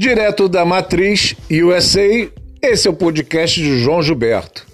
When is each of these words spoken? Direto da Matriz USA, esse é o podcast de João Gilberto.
Direto 0.00 0.48
da 0.48 0.64
Matriz 0.64 1.36
USA, 1.50 2.00
esse 2.62 2.88
é 2.88 2.90
o 2.90 2.94
podcast 2.94 3.60
de 3.60 3.78
João 3.80 4.02
Gilberto. 4.02 4.66